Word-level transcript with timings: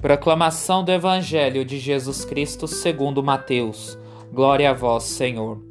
Proclamação 0.00 0.82
do 0.82 0.90
Evangelho 0.90 1.62
de 1.62 1.78
Jesus 1.78 2.24
Cristo 2.24 2.66
segundo 2.66 3.22
Mateus. 3.22 3.98
Glória 4.32 4.70
a 4.70 4.72
vós, 4.72 5.02
Senhor. 5.02 5.62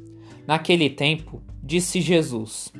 Naquele 0.46 0.88
tempo, 0.88 1.42
disse 1.60 2.00
Jesus: 2.00 2.72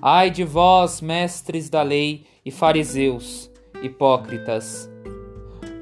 Ai 0.00 0.30
de 0.30 0.42
vós, 0.42 1.02
mestres 1.02 1.68
da 1.68 1.82
lei 1.82 2.24
e 2.42 2.50
fariseus, 2.50 3.50
hipócritas! 3.82 4.90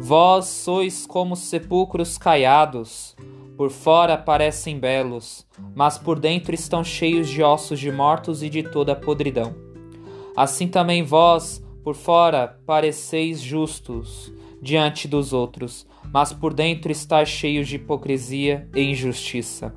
Vós 0.00 0.46
sois 0.46 1.06
como 1.06 1.37
sepulcros 1.37 2.19
caiados, 2.19 3.15
por 3.56 3.70
fora 3.70 4.19
parecem 4.19 4.80
belos, 4.80 5.46
mas 5.77 5.96
por 5.96 6.19
dentro 6.19 6.56
estão 6.56 6.83
cheios 6.83 7.28
de 7.28 7.41
ossos 7.41 7.78
de 7.78 7.92
mortos 7.92 8.42
e 8.42 8.51
de 8.51 8.65
toda 8.65 8.96
podridão. 8.96 9.55
Assim 10.37 10.66
também 10.66 11.05
vós, 11.05 11.62
por 11.84 11.95
fora, 11.95 12.59
pareceis 12.66 13.41
justos 13.41 14.33
diante 14.64 15.06
dos 15.06 15.34
outros, 15.34 15.86
mas 16.10 16.32
por 16.32 16.54
dentro 16.54 16.91
está 16.91 17.22
cheio 17.22 17.62
de 17.62 17.77
hipocrisia 17.77 18.66
e 18.74 18.80
injustiça. 18.80 19.74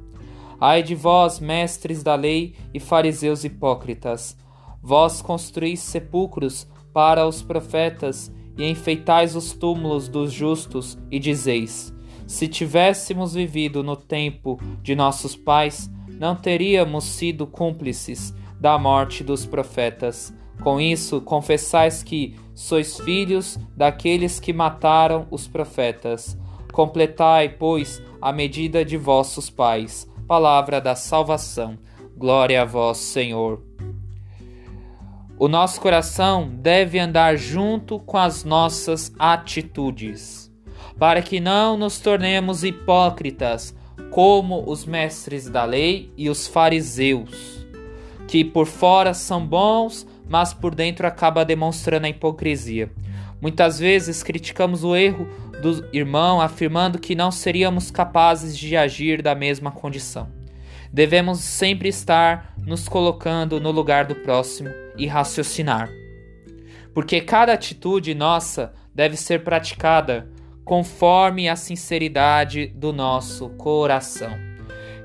Ai 0.59 0.81
de 0.81 0.95
vós, 0.95 1.41
mestres 1.41 2.01
da 2.01 2.15
lei 2.15 2.55
e 2.73 2.79
fariseus 2.79 3.43
hipócritas! 3.43 4.37
Vós 4.81 5.21
construís 5.21 5.81
sepulcros 5.81 6.65
para 6.93 7.27
os 7.27 7.41
profetas 7.41 8.31
e 8.57 8.63
enfeitais 8.63 9.35
os 9.35 9.51
túmulos 9.51 10.07
dos 10.07 10.31
justos, 10.31 10.97
e 11.11 11.19
dizeis: 11.19 11.93
Se 12.25 12.47
tivéssemos 12.47 13.33
vivido 13.33 13.83
no 13.83 13.97
tempo 13.97 14.57
de 14.81 14.95
nossos 14.95 15.35
pais, 15.35 15.91
não 16.07 16.33
teríamos 16.33 17.03
sido 17.03 17.45
cúmplices 17.45 18.33
da 18.57 18.79
morte 18.79 19.21
dos 19.21 19.45
profetas. 19.45 20.33
Com 20.61 20.81
isso, 20.81 21.21
confessais 21.21 22.03
que 22.03 22.35
sois 22.53 22.99
filhos 22.99 23.59
daqueles 23.75 24.39
que 24.39 24.51
mataram 24.51 25.27
os 25.29 25.47
profetas. 25.47 26.37
Completai, 26.73 27.49
pois, 27.49 28.01
a 28.21 28.31
medida 28.31 28.83
de 28.83 28.97
vossos 28.97 29.49
pais. 29.49 30.09
Palavra 30.27 30.81
da 30.81 30.95
salvação. 30.95 31.77
Glória 32.17 32.61
a 32.63 32.65
vós, 32.65 32.97
Senhor. 32.97 33.61
O 35.39 35.47
nosso 35.47 35.79
coração 35.79 36.49
deve 36.51 36.97
andar 36.97 37.37
junto 37.37 37.99
com 37.99 38.17
as 38.17 38.43
nossas 38.43 39.13
atitudes, 39.19 40.51
para 40.97 41.21
que 41.21 41.39
não 41.39 41.77
nos 41.77 41.99
tornemos 41.99 42.63
hipócritas 42.63 43.75
como 44.09 44.63
os 44.67 44.83
mestres 44.83 45.47
da 45.47 45.63
lei 45.63 46.11
e 46.17 46.27
os 46.27 46.47
fariseus, 46.47 47.67
que 48.27 48.43
por 48.43 48.65
fora 48.65 49.13
são 49.13 49.45
bons, 49.45 50.07
mas 50.29 50.53
por 50.53 50.73
dentro 50.75 51.07
acaba 51.07 51.45
demonstrando 51.45 52.05
a 52.05 52.09
hipocrisia. 52.09 52.91
Muitas 53.41 53.79
vezes 53.79 54.23
criticamos 54.23 54.83
o 54.83 54.95
erro 54.95 55.27
do 55.61 55.87
irmão 55.93 56.41
afirmando 56.41 56.99
que 56.99 57.15
não 57.15 57.31
seríamos 57.31 57.91
capazes 57.91 58.57
de 58.57 58.75
agir 58.75 59.21
da 59.21 59.35
mesma 59.35 59.71
condição. 59.71 60.27
Devemos 60.91 61.39
sempre 61.39 61.89
estar 61.89 62.53
nos 62.57 62.87
colocando 62.87 63.59
no 63.59 63.71
lugar 63.71 64.05
do 64.05 64.15
próximo 64.15 64.69
e 64.97 65.05
raciocinar. 65.05 65.89
Porque 66.93 67.21
cada 67.21 67.53
atitude 67.53 68.15
nossa 68.15 68.73
deve 68.93 69.15
ser 69.15 69.43
praticada 69.43 70.29
conforme 70.65 71.47
a 71.47 71.55
sinceridade 71.55 72.67
do 72.67 72.91
nosso 72.91 73.49
coração. 73.49 74.31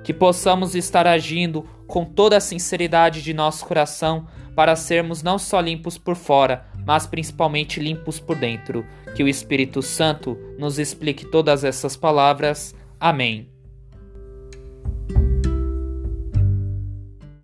Que 0.02 0.14
possamos 0.14 0.74
estar 0.74 1.06
agindo 1.06 1.68
com 1.86 2.04
toda 2.04 2.36
a 2.36 2.40
sinceridade 2.40 3.22
de 3.22 3.34
nosso 3.34 3.66
coração 3.66 4.26
para 4.54 4.76
sermos 4.76 5.22
não 5.22 5.38
só 5.38 5.60
limpos 5.60 5.96
por 5.98 6.16
fora, 6.16 6.66
mas 6.86 7.06
principalmente 7.06 7.80
limpos 7.80 8.18
por 8.18 8.36
dentro. 8.36 8.84
Que 9.14 9.22
o 9.22 9.28
Espírito 9.28 9.82
Santo 9.82 10.38
nos 10.58 10.78
explique 10.78 11.26
todas 11.26 11.64
essas 11.64 11.96
palavras. 11.96 12.74
Amém. 12.98 13.51